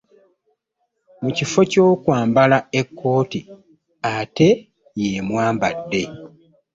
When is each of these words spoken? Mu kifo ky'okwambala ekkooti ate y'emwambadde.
Mu 1.21 1.29
kifo 1.37 1.59
ky'okwambala 1.71 2.57
ekkooti 2.79 3.39
ate 4.15 4.49
y'emwambadde. 5.01 6.01